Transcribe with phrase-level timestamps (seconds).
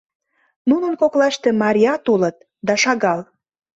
[0.69, 3.19] Нунын коклаште марият улыт, да шагал.